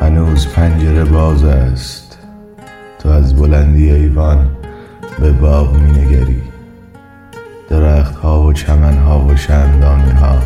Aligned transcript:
هنوز 0.00 0.48
پنجره 0.48 1.04
باز 1.04 1.44
است. 1.44 2.10
تو 3.02 3.08
از 3.08 3.36
بلندی 3.36 3.90
ایوان 3.90 4.48
به 5.20 5.32
باغ 5.32 5.74
می 5.74 5.90
نگری 5.90 6.42
درخت 7.68 8.16
ها 8.16 8.42
و 8.42 8.52
چمن 8.52 8.98
ها 8.98 9.26
و 9.26 9.36
شندانی 9.36 10.10
ها 10.10 10.38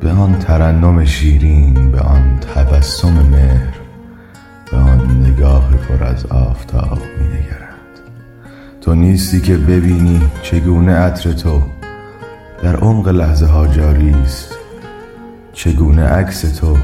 به 0.00 0.10
آن 0.10 0.38
ترنم 0.38 1.04
شیرین 1.04 1.92
به 1.92 2.00
آن 2.00 2.38
تبسم 2.54 3.12
مهر 3.12 3.74
به 4.70 4.76
آن 4.76 5.24
نگاه 5.26 5.70
پر 5.70 6.04
از 6.04 6.26
آفتاب 6.26 6.98
می 7.18 7.26
نگرند 7.26 7.98
تو 8.80 8.94
نیستی 8.94 9.40
که 9.40 9.56
ببینی 9.56 10.22
چگونه 10.42 10.92
عطر 10.92 11.32
تو 11.32 11.62
در 12.62 12.76
عمق 12.76 13.08
لحظه 13.08 13.46
ها 13.46 13.66
جاری 13.66 14.10
است 14.10 14.54
چگونه 15.52 16.04
عکس 16.04 16.40
تو 16.40 16.76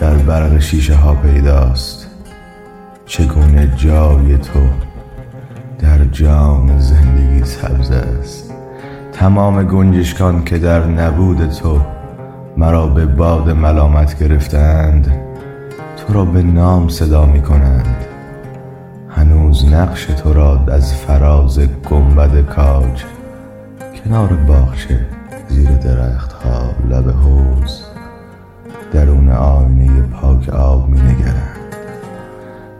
در 0.00 0.14
برق 0.14 0.58
شیشه 0.58 0.94
ها 0.94 1.14
پیداست. 1.14 2.06
چگونه 3.06 3.72
جای 3.76 4.38
تو 4.38 4.60
در 5.78 6.04
جام 6.04 6.78
زندگی 6.78 7.44
سبز 7.44 7.90
است؟ 7.90 8.54
تمام 9.12 9.62
گنجشکان 9.62 10.44
که 10.44 10.58
در 10.58 10.86
نبود 10.86 11.50
تو 11.50 11.80
مرا 12.56 12.86
به 12.86 13.06
باد 13.06 13.50
ملامت 13.50 14.18
گرفتند 14.18 15.12
تو 15.96 16.12
را 16.12 16.24
به 16.24 16.42
نام 16.42 16.88
صدا 16.88 17.26
می 17.26 17.42
کنند. 17.42 18.04
هنوز 19.08 19.64
نقش 19.64 20.04
تو 20.04 20.32
را 20.32 20.64
از 20.68 20.94
فراز 20.94 21.58
گنبد 21.90 22.46
کاج 22.46 23.04
کنار 24.04 24.28
باغچه 24.28 25.06
زیر 25.48 25.70
درخت 25.70 26.32
ها 26.32 26.74
لب 26.90 27.10
حوز 27.10 27.87
درون 28.92 29.28
آینه 29.28 30.02
پاک 30.02 30.48
آب 30.48 30.88
می 30.88 31.00
نگرند 31.00 31.58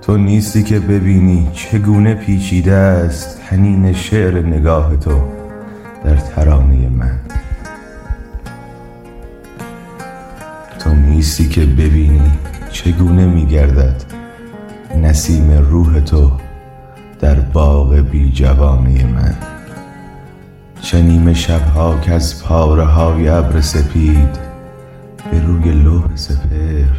تو 0.03 0.17
نیستی 0.17 0.63
که 0.63 0.79
ببینی 0.79 1.51
چگونه 1.53 2.15
پیچیده 2.15 2.73
است 2.73 3.41
حنین 3.49 3.93
شعر 3.93 4.43
نگاه 4.47 4.97
تو 4.97 5.23
در 6.05 6.17
ترانه 6.17 6.89
من. 6.89 7.19
تو 10.79 10.91
نیستی 10.95 11.49
که 11.49 11.61
ببینی 11.61 12.33
چگونه 12.71 13.27
می 13.27 13.47
گردد 13.47 14.03
نسیم 15.03 15.53
روح 15.53 16.01
تو 16.01 16.33
در 17.21 17.35
باغ 17.35 17.95
بی 17.95 18.33
جوانه 18.33 19.05
من. 19.05 19.35
چه 20.81 21.03
نیمه 21.03 21.35
شبها 21.35 21.99
که 22.01 22.13
از 22.13 22.45
پاره 22.45 22.85
های 22.85 23.29
ابر 23.29 23.61
سپید 23.61 24.48
به 25.31 25.41
روی 25.41 25.73
لوح 25.73 26.05
سپهر 26.15 26.97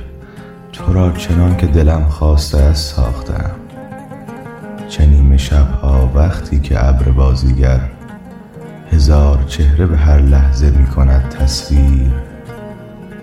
تو 0.72 0.94
را 0.94 1.12
چنان 1.12 1.58
که 1.58 1.68
دلم 1.68 2.06
خواسته 2.10 2.58
است 2.58 2.96
ساختم. 2.96 3.52
چه 4.90 5.06
نیمه 5.06 5.38
شبها 5.38 6.12
وقتی 6.16 6.60
که 6.60 6.88
ابر 6.88 7.12
بازیگر 7.12 7.80
هزار 8.92 9.44
چهره 9.48 9.86
به 9.86 9.98
هر 9.98 10.20
لحظه 10.20 10.72
می 10.72 10.88
کند 10.88 11.30
تصویر 11.30 12.12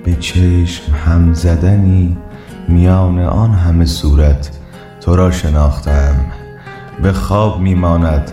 به 0.04 0.14
چشم 0.14 0.92
هم 1.06 1.34
زدنی 1.34 2.16
میان 2.68 3.18
آن 3.18 3.50
همه 3.52 3.84
صورت 3.84 4.50
تو 5.00 5.16
را 5.16 5.30
شناختم. 5.30 6.16
به 7.02 7.12
خواب 7.12 7.60
می 7.60 7.74
ماند 7.74 8.32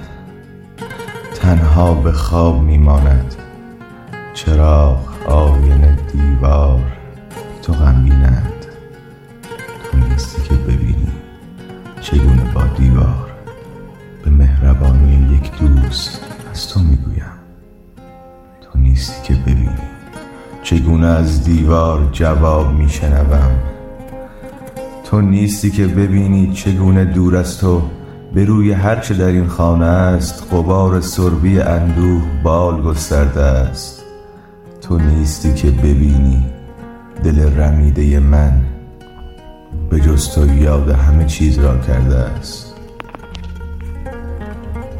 تنها 1.35 1.93
به 1.93 2.11
خواب 2.11 2.61
می 2.61 2.77
ماند 2.77 3.35
چراغ 4.33 4.99
آینه 5.27 5.97
دیوار 6.11 6.81
تو 7.61 7.73
غمگینند 7.73 8.65
تو 9.83 9.97
نیستی 9.97 10.41
که 10.41 10.55
ببینی 10.55 11.11
چگونه 12.01 12.53
با 12.53 12.61
دیوار 12.77 13.31
به 14.23 14.29
مهربانی 14.29 15.35
یک 15.35 15.51
دوست 15.59 16.21
از 16.51 16.67
تو 16.67 16.79
می‌گویم. 16.79 17.31
تو 18.61 18.79
نیستی 18.79 19.33
که 19.33 19.33
ببینی 19.41 19.77
چگونه 20.63 21.07
از 21.07 21.43
دیوار 21.43 22.09
جواب 22.11 22.73
میشنوم. 22.73 23.51
تو 25.03 25.21
نیستی 25.21 25.71
که 25.71 25.87
ببینی 25.87 26.53
چگونه 26.53 27.05
دور 27.05 27.35
از 27.35 27.57
تو 27.57 27.81
به 28.33 28.45
روی 28.45 28.71
هرچه 28.71 29.13
در 29.13 29.27
این 29.27 29.47
خانه 29.47 29.85
است 29.85 30.47
غبار 30.51 31.01
سربی 31.01 31.59
اندوه 31.59 32.21
بال 32.43 32.81
گسترده 32.81 33.41
است. 33.41 34.02
تو 34.83 34.97
نیستی 34.97 35.53
که 35.53 35.71
ببینی 35.71 36.45
دل 37.23 37.59
رمیده 37.59 38.19
من 38.19 38.61
به 39.89 39.99
جز 39.99 40.29
تو 40.29 40.55
یاد 40.55 40.89
همه 40.89 41.25
چیز 41.25 41.59
را 41.59 41.77
کرده 41.77 42.15
است. 42.17 42.73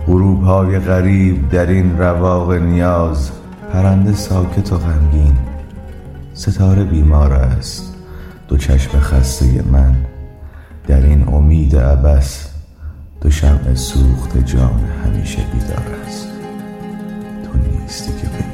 غروب 0.07 0.43
های 0.43 0.79
غریب 0.79 1.49
در 1.49 1.65
این 1.65 1.97
رواق 1.97 2.53
نیاز 2.53 3.31
پرنده 3.73 4.13
ساکت 4.13 4.73
و 4.73 4.77
غمگین 4.77 5.37
ستاره 6.33 6.83
بیمار 6.83 7.33
است 7.33 7.95
دو 8.47 8.57
چشم 8.57 8.99
خسته 8.99 9.63
من. 9.71 9.95
در 10.87 11.01
این 11.01 11.27
امید 11.27 11.75
عبس 11.75 12.49
دو 13.21 13.31
شمع 13.31 13.73
سوخت 13.73 14.45
جان 14.45 14.79
همیشه 15.05 15.39
بیدار 15.53 15.99
است. 16.07 16.27
تو 17.43 17.79
نیستی 17.79 18.11
که 18.21 18.27
ببینی. 18.27 18.53